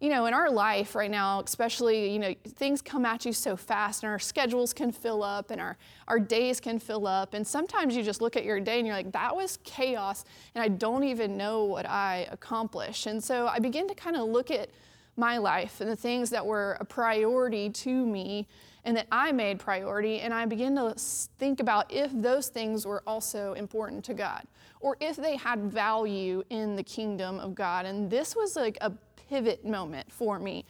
you 0.00 0.10
know, 0.10 0.26
in 0.26 0.34
our 0.34 0.50
life 0.50 0.94
right 0.94 1.10
now, 1.10 1.40
especially, 1.40 2.12
you 2.12 2.18
know, 2.18 2.34
things 2.46 2.82
come 2.82 3.06
at 3.06 3.24
you 3.24 3.32
so 3.32 3.56
fast 3.56 4.02
and 4.02 4.10
our 4.10 4.18
schedules 4.18 4.72
can 4.72 4.92
fill 4.92 5.22
up 5.22 5.50
and 5.50 5.60
our, 5.60 5.76
our 6.06 6.18
days 6.18 6.60
can 6.60 6.78
fill 6.78 7.06
up. 7.06 7.34
And 7.34 7.46
sometimes 7.46 7.96
you 7.96 8.02
just 8.02 8.20
look 8.20 8.36
at 8.36 8.44
your 8.44 8.60
day 8.60 8.78
and 8.78 8.86
you're 8.86 8.96
like, 8.96 9.12
that 9.12 9.34
was 9.34 9.58
chaos 9.64 10.24
and 10.54 10.62
I 10.62 10.68
don't 10.68 11.04
even 11.04 11.36
know 11.36 11.64
what 11.64 11.88
I 11.88 12.28
accomplished. 12.30 13.06
And 13.06 13.22
so 13.22 13.46
I 13.46 13.58
begin 13.58 13.88
to 13.88 13.94
kind 13.94 14.16
of 14.16 14.28
look 14.28 14.50
at 14.50 14.68
my 15.16 15.38
life 15.38 15.80
and 15.80 15.90
the 15.90 15.96
things 15.96 16.28
that 16.30 16.44
were 16.44 16.76
a 16.78 16.84
priority 16.84 17.70
to 17.70 18.06
me 18.06 18.46
and 18.84 18.96
that 18.96 19.06
I 19.10 19.32
made 19.32 19.58
priority. 19.58 20.20
And 20.20 20.32
I 20.32 20.44
begin 20.44 20.76
to 20.76 20.94
think 21.38 21.60
about 21.60 21.92
if 21.92 22.10
those 22.12 22.48
things 22.48 22.86
were 22.86 23.02
also 23.06 23.54
important 23.54 24.04
to 24.04 24.14
God 24.14 24.44
or 24.80 24.96
if 25.00 25.16
they 25.16 25.36
had 25.36 25.72
value 25.72 26.44
in 26.50 26.76
the 26.76 26.82
kingdom 26.82 27.40
of 27.40 27.54
God. 27.54 27.86
And 27.86 28.10
this 28.10 28.36
was 28.36 28.56
like 28.56 28.76
a 28.82 28.92
pivot 29.28 29.64
moment 29.64 30.10
for 30.12 30.38
me 30.38 30.64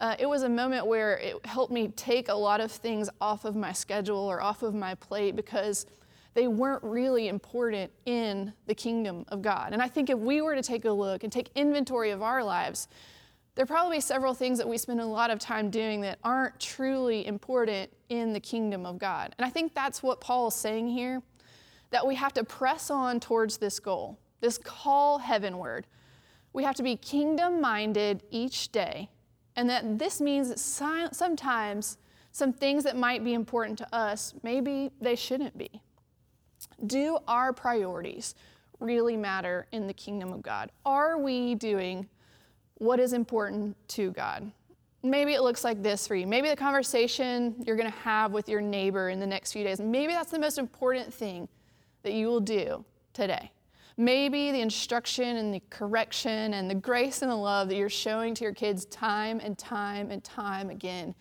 uh, 0.00 0.16
it 0.18 0.26
was 0.26 0.42
a 0.42 0.48
moment 0.48 0.86
where 0.86 1.18
it 1.18 1.44
helped 1.44 1.72
me 1.72 1.88
take 1.88 2.28
a 2.28 2.34
lot 2.34 2.60
of 2.60 2.72
things 2.72 3.10
off 3.20 3.44
of 3.44 3.54
my 3.54 3.72
schedule 3.72 4.18
or 4.18 4.40
off 4.40 4.62
of 4.62 4.74
my 4.74 4.94
plate 4.94 5.36
because 5.36 5.86
they 6.32 6.48
weren't 6.48 6.82
really 6.82 7.28
important 7.28 7.92
in 8.06 8.52
the 8.66 8.74
kingdom 8.74 9.24
of 9.28 9.42
God. 9.42 9.72
And 9.72 9.82
I 9.82 9.88
think 9.88 10.08
if 10.08 10.18
we 10.18 10.40
were 10.40 10.54
to 10.54 10.62
take 10.62 10.84
a 10.86 10.90
look 10.90 11.22
and 11.22 11.32
take 11.32 11.50
inventory 11.54 12.10
of 12.10 12.22
our 12.22 12.42
lives, 12.42 12.88
there 13.56 13.64
are 13.64 13.66
probably 13.66 14.00
several 14.00 14.32
things 14.32 14.56
that 14.58 14.68
we 14.68 14.78
spend 14.78 15.00
a 15.00 15.06
lot 15.06 15.30
of 15.30 15.38
time 15.38 15.70
doing 15.70 16.00
that 16.02 16.18
aren't 16.24 16.58
truly 16.58 17.26
important 17.26 17.90
in 18.08 18.32
the 18.32 18.40
kingdom 18.40 18.86
of 18.86 18.98
God. 18.98 19.34
And 19.38 19.44
I 19.44 19.50
think 19.50 19.74
that's 19.74 20.02
what 20.02 20.20
Paul 20.20 20.48
is 20.48 20.54
saying 20.54 20.88
here 20.88 21.20
that 21.90 22.06
we 22.06 22.14
have 22.14 22.32
to 22.34 22.44
press 22.44 22.88
on 22.88 23.18
towards 23.18 23.58
this 23.58 23.80
goal, 23.80 24.18
this 24.40 24.56
call 24.56 25.18
heavenward. 25.18 25.86
We 26.52 26.64
have 26.64 26.74
to 26.76 26.82
be 26.82 26.96
kingdom 26.96 27.60
minded 27.60 28.22
each 28.30 28.72
day. 28.72 29.08
And 29.56 29.68
that 29.68 29.98
this 29.98 30.20
means 30.20 30.48
that 30.48 30.58
sometimes 31.14 31.98
some 32.32 32.52
things 32.52 32.84
that 32.84 32.96
might 32.96 33.24
be 33.24 33.34
important 33.34 33.78
to 33.78 33.94
us, 33.94 34.34
maybe 34.42 34.90
they 35.00 35.16
shouldn't 35.16 35.58
be. 35.58 35.82
Do 36.86 37.18
our 37.26 37.52
priorities 37.52 38.34
really 38.78 39.16
matter 39.16 39.66
in 39.72 39.86
the 39.86 39.92
kingdom 39.92 40.32
of 40.32 40.42
God? 40.42 40.70
Are 40.84 41.18
we 41.18 41.54
doing 41.54 42.08
what 42.74 43.00
is 43.00 43.12
important 43.12 43.76
to 43.88 44.10
God? 44.12 44.50
Maybe 45.02 45.34
it 45.34 45.42
looks 45.42 45.64
like 45.64 45.82
this 45.82 46.06
for 46.06 46.14
you. 46.14 46.26
Maybe 46.26 46.48
the 46.48 46.56
conversation 46.56 47.54
you're 47.66 47.76
going 47.76 47.90
to 47.90 47.98
have 47.98 48.32
with 48.32 48.48
your 48.48 48.60
neighbor 48.60 49.08
in 49.08 49.18
the 49.18 49.26
next 49.26 49.52
few 49.52 49.64
days, 49.64 49.80
maybe 49.80 50.12
that's 50.12 50.30
the 50.30 50.38
most 50.38 50.58
important 50.58 51.12
thing 51.12 51.48
that 52.02 52.12
you 52.12 52.26
will 52.26 52.40
do 52.40 52.84
today. 53.12 53.50
Maybe 54.00 54.50
the 54.50 54.62
instruction 54.62 55.36
and 55.36 55.52
the 55.52 55.60
correction 55.68 56.54
and 56.54 56.70
the 56.70 56.74
grace 56.74 57.20
and 57.20 57.30
the 57.30 57.36
love 57.36 57.68
that 57.68 57.76
you're 57.76 57.90
showing 57.90 58.34
to 58.36 58.44
your 58.44 58.54
kids 58.54 58.86
time 58.86 59.40
and 59.40 59.58
time 59.58 60.10
and 60.10 60.24
time 60.24 60.70
again 60.70 61.14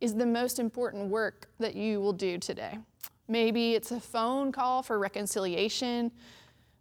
is 0.00 0.14
the 0.14 0.24
most 0.24 0.60
important 0.60 1.10
work 1.10 1.48
that 1.58 1.74
you 1.74 2.00
will 2.00 2.12
do 2.12 2.38
today. 2.38 2.78
Maybe 3.26 3.74
it's 3.74 3.90
a 3.90 3.98
phone 3.98 4.52
call 4.52 4.84
for 4.84 5.00
reconciliation. 5.00 6.12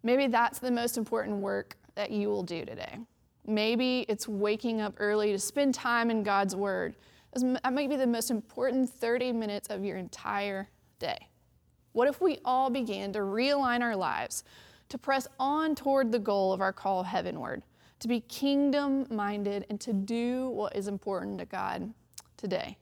Maybe 0.03 0.27
that's 0.27 0.59
the 0.59 0.69
most 0.69 0.95
important 0.95 1.37
work 1.37 1.75
that 1.95 2.11
you 2.11 2.29
will 2.29 2.43
do 2.43 2.63
today. 2.63 2.99
Maybe 3.47 4.05
it's 4.07 4.27
waking 4.27 4.79
up 4.79 4.93
early 4.99 5.31
to 5.31 5.39
spend 5.39 5.73
time 5.73 6.11
in 6.11 6.21
God's 6.21 6.55
Word. 6.55 6.97
That 7.33 7.73
might 7.73 7.89
be 7.89 7.95
the 7.95 8.05
most 8.05 8.29
important 8.29 8.91
30 8.91 9.31
minutes 9.31 9.71
of 9.71 9.83
your 9.83 9.97
entire 9.97 10.69
day. 10.99 11.29
What 11.93 12.07
if 12.07 12.21
we 12.21 12.37
all 12.45 12.69
began 12.69 13.11
to 13.13 13.21
realign 13.21 13.81
our 13.81 13.95
lives 13.95 14.43
to 14.89 14.97
press 14.97 15.27
on 15.39 15.75
toward 15.75 16.11
the 16.11 16.19
goal 16.19 16.53
of 16.53 16.61
our 16.61 16.73
call 16.73 17.03
heavenward, 17.03 17.63
to 17.99 18.07
be 18.07 18.19
kingdom 18.21 19.07
minded 19.09 19.65
and 19.69 19.79
to 19.81 19.93
do 19.93 20.49
what 20.49 20.75
is 20.75 20.87
important 20.87 21.39
to 21.39 21.45
God 21.45 21.93
today? 22.37 22.77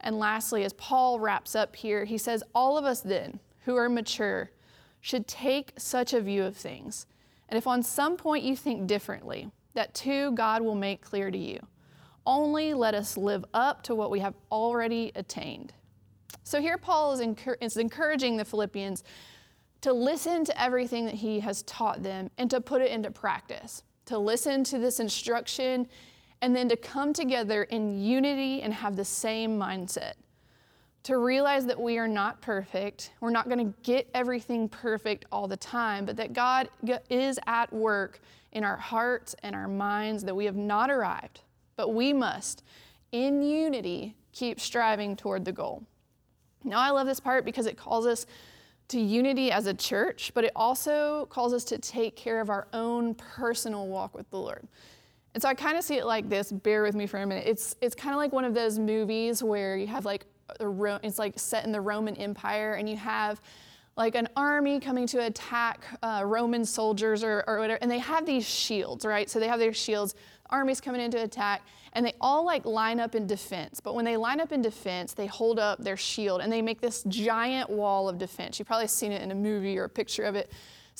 And 0.00 0.18
lastly, 0.18 0.64
as 0.64 0.72
Paul 0.72 1.20
wraps 1.20 1.54
up 1.54 1.76
here, 1.76 2.04
he 2.04 2.18
says, 2.18 2.42
All 2.54 2.76
of 2.76 2.84
us 2.84 3.00
then 3.00 3.38
who 3.64 3.76
are 3.76 3.88
mature 3.88 4.50
should 5.00 5.26
take 5.26 5.72
such 5.76 6.12
a 6.12 6.20
view 6.20 6.44
of 6.44 6.56
things. 6.56 7.06
And 7.48 7.56
if 7.56 7.66
on 7.66 7.82
some 7.82 8.16
point 8.16 8.44
you 8.44 8.56
think 8.56 8.86
differently, 8.86 9.50
that 9.74 9.94
too 9.94 10.32
God 10.32 10.62
will 10.62 10.74
make 10.74 11.02
clear 11.02 11.30
to 11.30 11.38
you. 11.38 11.60
Only 12.24 12.72
let 12.74 12.94
us 12.94 13.16
live 13.16 13.44
up 13.52 13.82
to 13.84 13.94
what 13.94 14.10
we 14.10 14.20
have 14.20 14.34
already 14.50 15.12
attained. 15.14 15.72
So 16.44 16.60
here 16.60 16.78
Paul 16.78 17.12
is, 17.12 17.76
encouraging 17.76 18.36
the 18.36 18.44
Philippians 18.44 19.04
to 19.82 19.92
listen 19.92 20.44
to 20.44 20.62
everything 20.62 21.04
that 21.04 21.14
he 21.14 21.40
has 21.40 21.62
taught 21.64 22.02
them 22.02 22.30
and 22.38 22.50
to 22.50 22.60
put 22.60 22.82
it 22.82 22.90
into 22.90 23.10
practice, 23.10 23.82
to 24.06 24.16
listen 24.16 24.64
to 24.64 24.78
this 24.78 25.00
instruction 25.00 25.86
and 26.40 26.56
then 26.56 26.68
to 26.68 26.76
come 26.76 27.12
together 27.12 27.64
in 27.64 28.00
unity 28.00 28.62
and 28.62 28.72
have 28.72 28.96
the 28.96 29.04
same 29.04 29.58
mindset. 29.58 30.14
To 31.04 31.18
realize 31.18 31.66
that 31.66 31.80
we 31.80 31.98
are 31.98 32.08
not 32.08 32.40
perfect, 32.40 33.12
we're 33.20 33.30
not 33.30 33.48
going 33.48 33.58
to 33.58 33.74
get 33.82 34.08
everything 34.14 34.68
perfect 34.68 35.24
all 35.32 35.48
the 35.48 35.56
time, 35.56 36.04
but 36.04 36.16
that 36.16 36.32
God 36.32 36.68
is 37.10 37.38
at 37.48 37.72
work 37.72 38.20
in 38.52 38.62
our 38.62 38.76
hearts 38.76 39.34
and 39.42 39.56
our 39.56 39.66
minds, 39.66 40.22
that 40.24 40.34
we 40.34 40.44
have 40.44 40.56
not 40.56 40.90
arrived, 40.90 41.40
but 41.76 41.92
we 41.92 42.12
must, 42.12 42.62
in 43.10 43.42
unity, 43.42 44.14
keep 44.32 44.60
striving 44.60 45.16
toward 45.16 45.44
the 45.44 45.52
goal. 45.52 45.82
Now, 46.62 46.78
I 46.78 46.90
love 46.90 47.08
this 47.08 47.18
part 47.18 47.44
because 47.44 47.66
it 47.66 47.76
calls 47.76 48.06
us 48.06 48.26
to 48.92 49.00
unity 49.00 49.50
as 49.50 49.66
a 49.66 49.74
church, 49.74 50.32
but 50.34 50.44
it 50.44 50.52
also 50.54 51.26
calls 51.26 51.52
us 51.52 51.64
to 51.64 51.78
take 51.78 52.16
care 52.16 52.40
of 52.40 52.50
our 52.50 52.68
own 52.72 53.14
personal 53.14 53.88
walk 53.88 54.14
with 54.14 54.28
the 54.30 54.38
Lord. 54.38 54.66
And 55.34 55.42
so 55.42 55.48
I 55.48 55.54
kind 55.54 55.76
of 55.76 55.84
see 55.84 55.96
it 55.96 56.04
like 56.04 56.28
this. 56.28 56.52
Bear 56.52 56.82
with 56.82 56.94
me 56.94 57.06
for 57.06 57.18
a 57.18 57.26
minute. 57.26 57.46
It's 57.46 57.74
it's 57.80 57.94
kind 57.94 58.14
of 58.14 58.18
like 58.18 58.32
one 58.32 58.44
of 58.44 58.54
those 58.54 58.78
movies 58.78 59.42
where 59.42 59.76
you 59.76 59.86
have 59.86 60.04
like 60.04 60.26
a 60.60 61.00
it's 61.02 61.18
like 61.18 61.38
set 61.38 61.64
in 61.64 61.72
the 61.72 61.80
Roman 61.80 62.16
Empire, 62.16 62.74
and 62.74 62.88
you 62.88 62.96
have 62.96 63.40
like 63.96 64.14
an 64.14 64.28
army 64.36 64.80
coming 64.80 65.06
to 65.08 65.26
attack 65.26 65.84
uh, 66.02 66.22
Roman 66.24 66.64
soldiers 66.64 67.22
or, 67.22 67.44
or 67.46 67.58
whatever, 67.58 67.78
and 67.82 67.90
they 67.90 67.98
have 67.98 68.24
these 68.24 68.48
shields, 68.48 69.04
right? 69.04 69.28
So 69.28 69.38
they 69.38 69.48
have 69.48 69.58
their 69.58 69.72
shields. 69.72 70.14
The 70.14 70.56
army's 70.56 70.80
coming 70.80 71.00
in 71.00 71.10
to 71.10 71.22
attack, 71.22 71.62
and 71.92 72.04
they 72.04 72.14
all 72.20 72.44
like 72.44 72.64
line 72.64 73.00
up 73.00 73.14
in 73.14 73.26
defense. 73.26 73.80
But 73.80 73.94
when 73.94 74.04
they 74.04 74.16
line 74.16 74.40
up 74.40 74.50
in 74.52 74.62
defense, 74.62 75.12
they 75.12 75.26
hold 75.26 75.58
up 75.58 75.82
their 75.82 75.96
shield 75.96 76.40
and 76.40 76.50
they 76.50 76.62
make 76.62 76.80
this 76.80 77.02
giant 77.08 77.68
wall 77.68 78.08
of 78.08 78.18
defense. 78.18 78.58
You've 78.58 78.68
probably 78.68 78.88
seen 78.88 79.12
it 79.12 79.20
in 79.20 79.30
a 79.30 79.34
movie 79.34 79.78
or 79.78 79.84
a 79.84 79.90
picture 79.90 80.24
of 80.24 80.34
it 80.36 80.50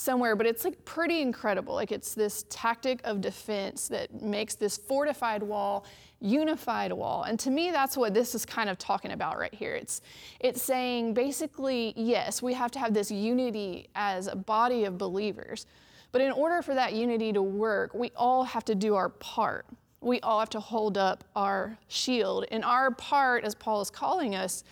somewhere, 0.02 0.36
but 0.36 0.46
it's 0.46 0.64
like 0.64 0.84
pretty 0.84 1.20
incredible. 1.20 1.74
Like 1.74 1.92
it's 1.92 2.14
this 2.14 2.44
tactic 2.50 3.00
of 3.04 3.20
defense 3.20 3.88
that 3.88 4.22
makes 4.22 4.54
this 4.54 4.76
fortified 4.76 5.42
wall 5.42 5.84
unified 6.22 6.92
wall. 6.92 7.24
And 7.24 7.38
to 7.40 7.50
me 7.50 7.70
that's 7.72 7.96
what 7.96 8.14
this 8.14 8.34
is 8.34 8.46
kind 8.46 8.70
of 8.70 8.78
talking 8.78 9.12
about 9.12 9.38
right 9.38 9.54
here. 9.54 9.74
It's 9.74 10.00
it's 10.40 10.62
saying 10.62 11.14
basically 11.14 11.92
yes, 11.96 12.40
we 12.40 12.54
have 12.54 12.70
to 12.72 12.78
have 12.78 12.94
this 12.94 13.10
unity 13.10 13.88
as 13.94 14.28
a 14.28 14.36
body 14.36 14.84
of 14.84 14.98
believers. 14.98 15.66
But 16.12 16.20
in 16.20 16.30
order 16.30 16.62
for 16.62 16.74
that 16.74 16.92
unity 16.92 17.32
to 17.32 17.42
work, 17.42 17.94
we 17.94 18.12
all 18.14 18.44
have 18.44 18.64
to 18.66 18.74
do 18.74 18.94
our 18.94 19.08
part. 19.08 19.66
We 20.00 20.20
all 20.20 20.40
have 20.40 20.50
to 20.50 20.60
hold 20.60 20.98
up 20.98 21.24
our 21.34 21.78
shield. 21.88 22.44
And 22.50 22.64
our 22.64 22.90
part, 22.90 23.44
as 23.44 23.54
Paul 23.54 23.80
is 23.80 23.90
calling 23.90 24.34
us 24.34 24.62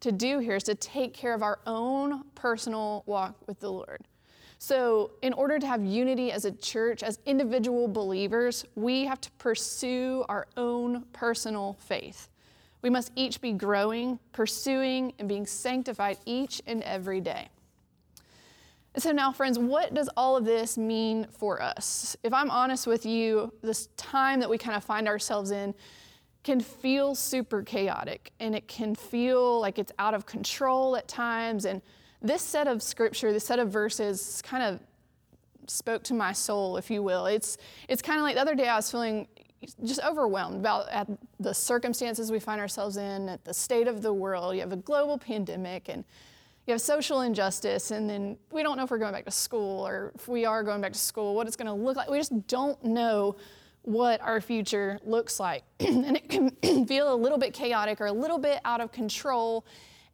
to 0.00 0.12
do 0.12 0.40
here, 0.40 0.56
is 0.56 0.64
to 0.64 0.74
take 0.74 1.14
care 1.14 1.32
of 1.32 1.42
our 1.42 1.60
own 1.66 2.24
personal 2.34 3.02
walk 3.06 3.34
with 3.46 3.60
the 3.60 3.70
Lord. 3.72 4.04
So, 4.62 5.12
in 5.22 5.32
order 5.32 5.58
to 5.58 5.66
have 5.66 5.82
unity 5.82 6.30
as 6.30 6.44
a 6.44 6.52
church, 6.52 7.02
as 7.02 7.18
individual 7.24 7.88
believers, 7.88 8.66
we 8.74 9.06
have 9.06 9.18
to 9.22 9.30
pursue 9.38 10.22
our 10.28 10.48
own 10.58 11.06
personal 11.14 11.78
faith. 11.80 12.28
We 12.82 12.90
must 12.90 13.10
each 13.16 13.40
be 13.40 13.52
growing, 13.52 14.18
pursuing, 14.32 15.14
and 15.18 15.26
being 15.26 15.46
sanctified 15.46 16.18
each 16.26 16.60
and 16.66 16.82
every 16.82 17.22
day. 17.22 17.48
And 18.92 19.02
so, 19.02 19.12
now, 19.12 19.32
friends, 19.32 19.58
what 19.58 19.94
does 19.94 20.10
all 20.14 20.36
of 20.36 20.44
this 20.44 20.76
mean 20.76 21.26
for 21.30 21.62
us? 21.62 22.14
If 22.22 22.34
I'm 22.34 22.50
honest 22.50 22.86
with 22.86 23.06
you, 23.06 23.54
this 23.62 23.88
time 23.96 24.40
that 24.40 24.50
we 24.50 24.58
kind 24.58 24.76
of 24.76 24.84
find 24.84 25.08
ourselves 25.08 25.52
in 25.52 25.74
can 26.44 26.60
feel 26.60 27.14
super 27.14 27.62
chaotic 27.62 28.34
and 28.40 28.54
it 28.54 28.68
can 28.68 28.94
feel 28.94 29.58
like 29.58 29.78
it's 29.78 29.92
out 29.98 30.12
of 30.12 30.26
control 30.26 30.96
at 30.96 31.08
times. 31.08 31.64
And 31.64 31.80
this 32.22 32.42
set 32.42 32.66
of 32.66 32.82
scripture, 32.82 33.32
this 33.32 33.44
set 33.44 33.58
of 33.58 33.70
verses 33.70 34.42
kind 34.44 34.62
of 34.62 34.80
spoke 35.66 36.02
to 36.04 36.14
my 36.14 36.32
soul, 36.32 36.76
if 36.76 36.90
you 36.90 37.02
will. 37.02 37.26
It's, 37.26 37.56
it's 37.88 38.02
kind 38.02 38.18
of 38.18 38.24
like 38.24 38.34
the 38.34 38.40
other 38.40 38.54
day 38.54 38.68
I 38.68 38.76
was 38.76 38.90
feeling 38.90 39.28
just 39.84 40.02
overwhelmed 40.02 40.56
about 40.56 40.88
at 40.88 41.06
the 41.38 41.52
circumstances 41.52 42.32
we 42.32 42.40
find 42.40 42.60
ourselves 42.60 42.96
in, 42.96 43.28
at 43.28 43.44
the 43.44 43.54
state 43.54 43.88
of 43.88 44.02
the 44.02 44.12
world. 44.12 44.54
You 44.54 44.60
have 44.60 44.72
a 44.72 44.76
global 44.76 45.18
pandemic 45.18 45.88
and 45.88 46.04
you 46.66 46.72
have 46.72 46.80
social 46.80 47.22
injustice, 47.22 47.90
and 47.90 48.08
then 48.08 48.36
we 48.52 48.62
don't 48.62 48.76
know 48.76 48.84
if 48.84 48.90
we're 48.90 48.98
going 48.98 49.12
back 49.12 49.24
to 49.24 49.30
school 49.30 49.86
or 49.86 50.12
if 50.14 50.28
we 50.28 50.44
are 50.44 50.62
going 50.62 50.80
back 50.80 50.92
to 50.92 50.98
school, 50.98 51.34
what 51.34 51.46
it's 51.46 51.56
going 51.56 51.66
to 51.66 51.72
look 51.72 51.96
like. 51.96 52.08
We 52.08 52.18
just 52.18 52.46
don't 52.46 52.82
know 52.84 53.36
what 53.82 54.20
our 54.20 54.40
future 54.40 54.98
looks 55.04 55.40
like. 55.40 55.64
and 55.80 56.16
it 56.16 56.28
can 56.28 56.50
feel 56.86 57.12
a 57.12 57.16
little 57.16 57.38
bit 57.38 57.54
chaotic 57.54 58.00
or 58.00 58.06
a 58.06 58.12
little 58.12 58.38
bit 58.38 58.60
out 58.64 58.80
of 58.80 58.92
control. 58.92 59.64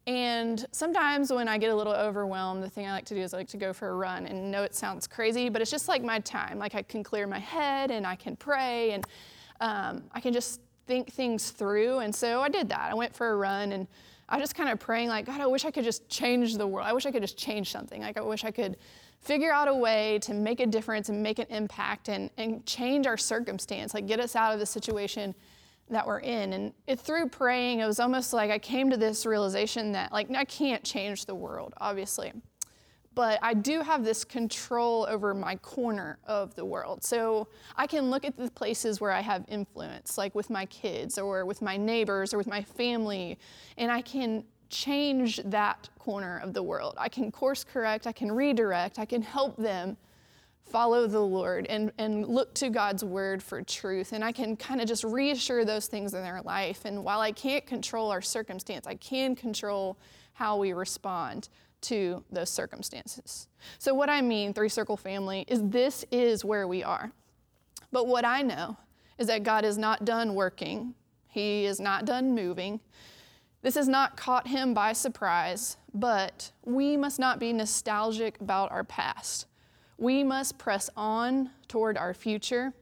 And 0.06 0.64
sometimes 0.70 1.32
when 1.32 1.48
I 1.48 1.58
get 1.58 1.70
a 1.70 1.74
little 1.74 1.92
overwhelmed, 1.92 2.62
the 2.62 2.70
thing 2.70 2.86
I 2.86 2.92
like 2.92 3.06
to 3.06 3.14
do 3.14 3.20
is 3.20 3.34
I 3.34 3.38
like 3.38 3.48
to 3.48 3.56
go 3.56 3.72
for 3.72 3.88
a 3.88 3.94
run. 3.94 4.26
And 4.26 4.50
know 4.52 4.62
it 4.62 4.74
sounds 4.74 5.06
crazy, 5.06 5.48
but 5.48 5.60
it's 5.60 5.70
just 5.70 5.88
like 5.88 6.02
my 6.02 6.20
time. 6.20 6.58
Like 6.58 6.74
I 6.76 6.82
can 6.82 7.02
clear 7.02 7.26
my 7.26 7.40
head 7.40 7.90
and 7.90 8.06
I 8.06 8.14
can 8.14 8.36
pray 8.36 8.92
and 8.92 9.04
um, 9.60 10.04
I 10.12 10.20
can 10.20 10.32
just 10.32 10.60
think 10.86 11.12
things 11.12 11.50
through. 11.50 11.98
And 11.98 12.14
so 12.14 12.40
I 12.40 12.48
did 12.48 12.68
that. 12.68 12.88
I 12.90 12.94
went 12.94 13.14
for 13.14 13.30
a 13.30 13.36
run 13.36 13.72
and 13.72 13.88
I 14.28 14.36
was 14.36 14.42
just 14.42 14.54
kind 14.54 14.68
of 14.68 14.80
praying, 14.80 15.08
like, 15.08 15.26
God, 15.26 15.40
I 15.40 15.46
wish 15.46 15.64
I 15.64 15.70
could 15.70 15.84
just 15.84 16.08
change 16.08 16.56
the 16.56 16.66
world. 16.66 16.86
I 16.86 16.92
wish 16.92 17.06
I 17.06 17.12
could 17.12 17.22
just 17.22 17.36
change 17.36 17.70
something. 17.70 18.02
Like, 18.02 18.16
I 18.16 18.22
wish 18.22 18.44
I 18.44 18.50
could 18.50 18.76
figure 19.20 19.52
out 19.52 19.68
a 19.68 19.74
way 19.74 20.18
to 20.20 20.34
make 20.34 20.60
a 20.60 20.66
difference 20.66 21.08
and 21.08 21.22
make 21.22 21.38
an 21.38 21.46
impact 21.48 22.08
and, 22.08 22.30
and 22.36 22.64
change 22.66 23.06
our 23.06 23.16
circumstance, 23.16 23.94
like, 23.94 24.06
get 24.06 24.20
us 24.20 24.34
out 24.36 24.52
of 24.52 24.58
the 24.58 24.66
situation 24.66 25.34
that 25.90 26.06
we're 26.06 26.20
in. 26.20 26.52
And 26.52 26.72
it, 26.86 26.98
through 27.00 27.28
praying, 27.28 27.80
it 27.80 27.86
was 27.86 28.00
almost 28.00 28.32
like 28.32 28.50
I 28.50 28.58
came 28.58 28.90
to 28.90 28.96
this 28.96 29.26
realization 29.26 29.92
that, 29.92 30.12
like, 30.12 30.30
I 30.34 30.44
can't 30.44 30.82
change 30.82 31.26
the 31.26 31.34
world, 31.34 31.74
obviously. 31.78 32.32
but 33.16 33.38
I 33.42 33.54
do 33.54 33.80
have 33.80 34.04
this 34.04 34.24
control 34.24 35.06
over 35.08 35.34
my 35.34 35.56
corner 35.56 36.18
of 36.26 36.54
the 36.54 36.64
world. 36.64 37.02
So 37.02 37.48
I 37.74 37.86
can 37.86 38.10
look 38.10 38.26
at 38.26 38.36
the 38.36 38.50
places 38.50 39.00
where 39.00 39.10
I 39.10 39.20
have 39.22 39.44
influence, 39.48 40.18
like 40.18 40.34
with 40.34 40.50
my 40.50 40.66
kids 40.66 41.18
or 41.18 41.46
with 41.46 41.62
my 41.62 41.78
neighbors 41.78 42.34
or 42.34 42.36
with 42.36 42.46
my 42.46 42.62
family, 42.62 43.38
and 43.78 43.90
I 43.90 44.02
can 44.02 44.44
change 44.68 45.40
that 45.46 45.88
corner 45.98 46.38
of 46.40 46.52
the 46.52 46.62
world. 46.62 46.94
I 46.98 47.08
can 47.08 47.32
course 47.32 47.64
correct, 47.64 48.06
I 48.06 48.12
can 48.12 48.30
redirect, 48.30 48.98
I 48.98 49.06
can 49.06 49.22
help 49.22 49.56
them 49.56 49.96
follow 50.68 51.06
the 51.06 51.20
Lord 51.20 51.66
and, 51.66 51.92
and 51.98 52.26
look 52.26 52.54
to 52.54 52.70
God's 52.70 53.04
word 53.04 53.42
for 53.42 53.62
truth. 53.62 54.12
And 54.12 54.24
I 54.24 54.32
can 54.32 54.56
kind 54.56 54.80
of 54.80 54.88
just 54.88 55.04
reassure 55.04 55.64
those 55.64 55.86
things 55.86 56.14
in 56.14 56.22
their 56.22 56.42
life. 56.42 56.84
And 56.84 57.04
while 57.04 57.20
I 57.20 57.32
can't 57.32 57.64
control 57.66 58.10
our 58.10 58.22
circumstance, 58.22 58.86
I 58.86 58.94
can 58.94 59.36
control 59.36 59.96
how 60.32 60.58
we 60.58 60.72
respond 60.72 61.48
to 61.82 62.24
those 62.30 62.50
circumstances. 62.50 63.48
So, 63.78 63.94
what 63.94 64.10
I 64.10 64.20
mean, 64.20 64.52
three 64.52 64.68
circle 64.68 64.96
family, 64.96 65.44
is 65.48 65.62
this 65.62 66.04
is 66.10 66.44
where 66.44 66.66
we 66.66 66.82
are. 66.82 67.12
But 67.92 68.06
what 68.06 68.24
I 68.24 68.42
know 68.42 68.76
is 69.18 69.28
that 69.28 69.44
God 69.44 69.64
is 69.64 69.78
not 69.78 70.04
done 70.04 70.34
working, 70.34 70.94
He 71.28 71.64
is 71.64 71.80
not 71.80 72.04
done 72.04 72.34
moving. 72.34 72.80
This 73.62 73.74
has 73.74 73.88
not 73.88 74.16
caught 74.16 74.48
Him 74.48 74.74
by 74.74 74.92
surprise, 74.92 75.76
but 75.94 76.52
we 76.64 76.96
must 76.96 77.18
not 77.18 77.38
be 77.38 77.52
nostalgic 77.52 78.40
about 78.40 78.70
our 78.70 78.84
past. 78.84 79.46
We 79.98 80.22
must 80.22 80.58
press 80.58 80.90
on 80.96 81.50
toward 81.68 81.96
our 81.96 82.14
future. 82.14 82.72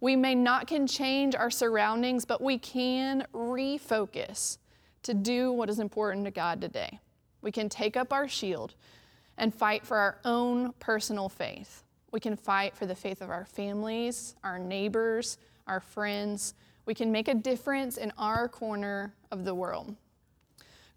We 0.00 0.16
may 0.16 0.34
not 0.34 0.66
can 0.66 0.86
change 0.86 1.34
our 1.34 1.50
surroundings, 1.50 2.24
but 2.24 2.40
we 2.40 2.58
can 2.58 3.26
refocus 3.34 4.58
to 5.02 5.14
do 5.14 5.52
what 5.52 5.68
is 5.68 5.78
important 5.78 6.24
to 6.24 6.30
God 6.30 6.60
today. 6.60 7.00
We 7.42 7.52
can 7.52 7.68
take 7.68 7.96
up 7.96 8.12
our 8.12 8.28
shield 8.28 8.74
and 9.36 9.54
fight 9.54 9.86
for 9.86 9.96
our 9.96 10.18
own 10.24 10.72
personal 10.80 11.28
faith. 11.28 11.84
We 12.10 12.20
can 12.20 12.36
fight 12.36 12.76
for 12.76 12.86
the 12.86 12.94
faith 12.94 13.20
of 13.20 13.30
our 13.30 13.44
families, 13.44 14.34
our 14.42 14.58
neighbors, 14.58 15.38
our 15.66 15.80
friends. 15.80 16.54
We 16.86 16.94
can 16.94 17.12
make 17.12 17.28
a 17.28 17.34
difference 17.34 17.96
in 17.98 18.12
our 18.16 18.48
corner 18.48 19.14
of 19.30 19.44
the 19.44 19.54
world. 19.54 19.94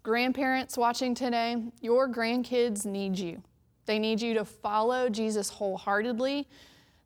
Grandparents 0.02 0.76
watching 0.76 1.14
today, 1.14 1.56
your 1.80 2.08
grandkids 2.08 2.86
need 2.86 3.18
you. 3.18 3.42
They 3.86 3.98
need 3.98 4.20
you 4.20 4.34
to 4.34 4.44
follow 4.44 5.08
Jesus 5.08 5.50
wholeheartedly. 5.50 6.48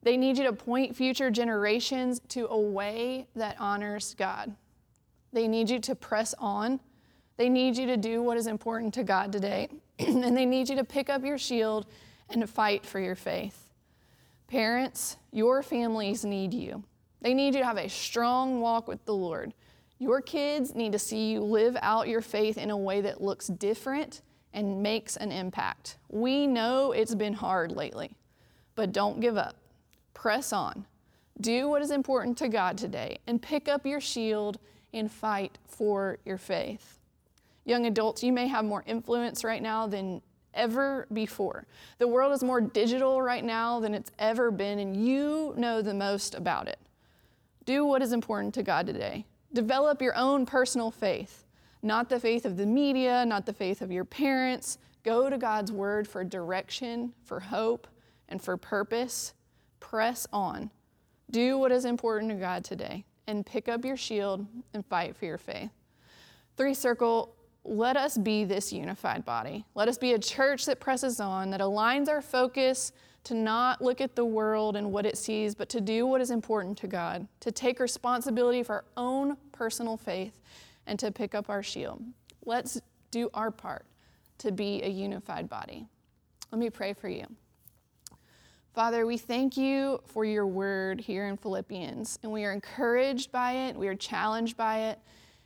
They 0.03 0.17
need 0.17 0.39
you 0.39 0.45
to 0.45 0.53
point 0.53 0.95
future 0.95 1.31
generations 1.31 2.21
to 2.29 2.47
a 2.49 2.59
way 2.59 3.27
that 3.35 3.57
honors 3.59 4.15
God. 4.15 4.55
They 5.33 5.49
need 5.49 5.69
you 5.71 5.81
to 5.81 5.95
press 5.95 6.35
on 6.39 6.81
they 7.37 7.49
need 7.49 7.77
you 7.77 7.87
to 7.87 7.97
do 7.97 8.23
what 8.23 8.37
is 8.37 8.47
important 8.47 8.95
to 8.95 9.05
God 9.05 9.31
today, 9.33 9.69
and 9.99 10.37
they 10.37 10.47
need 10.47 10.69
you 10.69 10.77
to 10.77 10.85
pick 10.85 11.11
up 11.11 11.25
your 11.25 11.39
shield 11.39 11.87
and 12.31 12.41
to 12.41 12.47
fight 12.47 12.85
for 12.85 12.99
your 12.99 13.15
faith. 13.15 13.71
Parents, 14.49 15.17
your 15.33 15.63
families 15.63 16.25
need 16.25 16.55
you. 16.55 16.85
They 17.21 17.35
need 17.35 17.55
you 17.55 17.61
to 17.61 17.67
have 17.67 17.79
a 17.79 17.89
strong 17.89 18.61
walk 18.61 18.89
with 18.89 19.05
the 19.05 19.15
Lord. 19.15 19.53
Your 19.99 20.21
kids 20.21 20.75
need 20.75 20.93
to 20.93 20.99
see 20.99 21.31
you 21.31 21.41
live 21.41 21.77
out 21.81 22.09
your 22.09 22.21
faith 22.21 22.59
in 22.59 22.71
a 22.71 22.77
way 22.77 23.01
that 23.01 23.21
looks 23.21 23.49
different 23.49 24.23
and 24.57 24.83
makes 24.83 25.17
an 25.17 25.31
impact. 25.31 25.99
We 26.11 26.47
know 26.47 26.91
it's 26.91 27.15
been 27.15 27.35
hard 27.35 27.71
lately, 27.71 28.17
but 28.75 28.91
don't 28.91 29.21
give 29.21 29.37
up. 29.37 29.55
Press 30.15 30.53
on. 30.53 30.87
Do 31.41 31.69
what 31.69 31.83
is 31.83 31.91
important 31.91 32.39
to 32.39 32.49
God 32.49 32.79
today 32.79 33.19
and 33.27 33.41
pick 33.41 33.69
up 33.69 33.85
your 33.85 34.01
shield 34.01 34.59
and 34.95 35.13
fight 35.13 35.59
for 35.69 36.19
your 36.25 36.39
faith. 36.39 36.99
Young 37.67 37.85
adults, 37.85 38.23
you 38.23 38.33
may 38.33 38.47
have 38.47 38.65
more 38.65 38.83
influence 38.87 39.45
right 39.45 39.63
now 39.63 39.87
than 39.87 40.23
ever 40.55 41.07
before. 41.13 41.67
The 41.99 42.09
world 42.09 42.33
is 42.33 42.43
more 42.43 42.63
digital 42.63 43.21
right 43.21 43.45
now 43.45 43.79
than 43.81 43.93
it's 43.93 44.11
ever 44.19 44.51
been, 44.51 44.79
and 44.79 44.97
you 44.97 45.53
know 45.59 45.83
the 45.83 45.93
most 45.93 46.35
about 46.35 46.67
it. 46.67 46.79
Do 47.67 47.85
what 47.85 48.01
is 48.01 48.13
important 48.13 48.55
to 48.55 48.63
God 48.63 48.87
today. 48.87 49.27
Develop 49.53 50.01
your 50.01 50.17
own 50.17 50.47
personal 50.47 50.91
faith, 50.91 51.45
not 51.87 52.09
the 52.09 52.21
faith 52.21 52.45
of 52.45 52.57
the 52.57 52.67
media, 52.67 53.25
not 53.25 53.47
the 53.47 53.53
faith 53.53 53.81
of 53.81 53.91
your 53.91 54.05
parents. 54.05 54.79
Go 55.05 55.31
to 55.31 55.39
God's 55.39 55.71
word 55.71 56.09
for 56.09 56.25
direction, 56.25 57.15
for 57.25 57.41
hope, 57.41 57.87
and 58.29 58.43
for 58.43 58.57
purpose. 58.57 59.35
Press 59.81 60.27
on. 60.33 60.71
Do 61.31 61.59
what 61.59 61.73
is 61.73 61.85
important 61.85 62.31
to 62.33 62.37
God 62.37 62.65
today 62.65 63.05
and 63.27 63.47
pick 63.47 63.69
up 63.69 63.85
your 63.85 63.97
shield 63.97 64.47
and 64.75 64.85
fight 64.87 65.17
for 65.17 65.25
your 65.25 65.39
faith. 65.39 65.71
Three 66.57 66.75
Circle 66.75 67.37
let 67.69 67.97
us 67.97 68.17
be 68.17 68.45
this 68.45 68.73
unified 68.73 69.25
body. 69.25 69.65
Let 69.75 69.89
us 69.89 69.99
be 69.99 70.13
a 70.13 70.19
church 70.19 70.67
that 70.67 70.79
presses 70.79 71.19
on, 71.19 71.51
that 71.51 71.61
aligns 71.61 72.09
our 72.09 72.23
focus 72.23 72.93
to 73.25 73.35
not 73.35 73.83
look 73.83 74.01
at 74.01 74.15
the 74.15 74.25
world 74.25 74.77
and 74.77 74.93
what 74.93 75.05
it 75.05 75.19
sees, 75.19 75.55
but 75.55 75.69
to 75.71 75.81
do 75.81 76.07
what 76.07 76.21
is 76.21 76.31
important 76.31 76.79
to 76.79 76.87
God, 76.87 77.27
to 77.41 77.51
take 77.51 77.81
responsibility 77.81 78.63
for 78.63 78.77
our 78.77 78.85
own 78.97 79.37
personal 79.51 79.97
faith, 79.97 80.39
and 80.87 80.99
to 80.99 81.11
pick 81.11 81.35
up 81.35 81.51
our 81.51 81.63
shield. 81.63 82.03
Let's 82.45 82.81
do 83.11 83.31
our 83.35 83.51
part 83.51 83.87
to 84.39 84.53
be 84.53 84.83
a 84.83 84.89
unified 84.89 85.49
body. 85.49 85.87
Let 86.53 86.59
me 86.59 86.71
pray 86.71 86.93
for 86.93 87.09
you. 87.09 87.27
Father, 88.75 89.07
we 89.07 89.17
thank 89.17 89.57
you 89.57 90.01
for 90.05 90.25
your 90.25 90.47
word 90.47 91.01
here 91.01 91.29
in 91.29 91.39
Philippians, 91.39 92.19
and 92.23 92.31
we 92.31 92.45
are 92.45 92.53
encouraged 92.53 93.33
by 93.33 93.53
it, 93.53 93.77
we 93.77 93.89
are 93.89 93.95
challenged 93.95 94.57
by 94.57 94.91
it. 94.91 94.99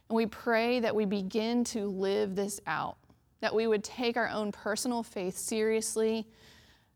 And 0.08 0.16
we 0.16 0.26
pray 0.26 0.80
that 0.80 0.94
we 0.94 1.04
begin 1.04 1.62
to 1.66 1.86
live 1.86 2.34
this 2.34 2.60
out, 2.66 2.96
that 3.40 3.54
we 3.54 3.68
would 3.68 3.84
take 3.84 4.16
our 4.16 4.28
own 4.28 4.50
personal 4.50 5.04
faith 5.04 5.36
seriously, 5.36 6.26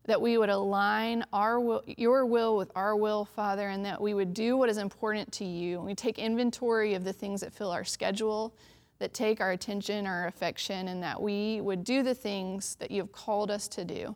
that 0.05 0.21
we 0.21 0.37
would 0.37 0.49
align 0.49 1.23
our 1.33 1.59
will, 1.59 1.83
your 1.85 2.25
will 2.25 2.57
with 2.57 2.71
our 2.75 2.95
will, 2.95 3.25
Father, 3.25 3.69
and 3.69 3.83
that 3.85 3.99
we 3.99 4.13
would 4.13 4.33
do 4.33 4.55
what 4.55 4.69
is 4.69 4.77
important 4.77 5.31
to 5.33 5.45
you. 5.45 5.81
We 5.81 5.95
take 5.95 6.19
inventory 6.19 6.93
of 6.93 7.03
the 7.03 7.13
things 7.13 7.41
that 7.41 7.53
fill 7.53 7.71
our 7.71 7.83
schedule, 7.83 8.55
that 8.99 9.13
take 9.13 9.41
our 9.41 9.51
attention, 9.51 10.05
our 10.05 10.27
affection, 10.27 10.87
and 10.87 11.01
that 11.01 11.21
we 11.21 11.59
would 11.61 11.83
do 11.83 12.03
the 12.03 12.13
things 12.13 12.75
that 12.75 12.91
you 12.91 13.01
have 13.01 13.11
called 13.11 13.49
us 13.49 13.67
to 13.69 13.83
do, 13.83 14.15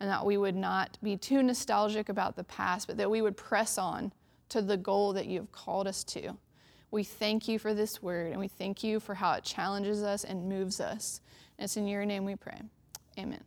and 0.00 0.10
that 0.10 0.24
we 0.24 0.38
would 0.38 0.56
not 0.56 0.98
be 1.02 1.16
too 1.16 1.42
nostalgic 1.42 2.08
about 2.08 2.34
the 2.34 2.44
past, 2.44 2.86
but 2.86 2.96
that 2.96 3.10
we 3.10 3.20
would 3.20 3.36
press 3.36 3.76
on 3.76 4.12
to 4.48 4.62
the 4.62 4.76
goal 4.76 5.12
that 5.12 5.26
you 5.26 5.40
have 5.40 5.52
called 5.52 5.86
us 5.86 6.02
to. 6.04 6.36
We 6.90 7.04
thank 7.04 7.48
you 7.48 7.58
for 7.58 7.74
this 7.74 8.00
word 8.00 8.30
and 8.30 8.40
we 8.40 8.48
thank 8.48 8.84
you 8.84 9.00
for 9.00 9.14
how 9.14 9.32
it 9.32 9.44
challenges 9.44 10.02
us 10.02 10.24
and 10.24 10.48
moves 10.48 10.80
us. 10.80 11.20
And 11.58 11.64
it's 11.64 11.76
in 11.76 11.86
your 11.88 12.04
name 12.06 12.24
we 12.24 12.36
pray. 12.36 12.60
Amen. 13.18 13.42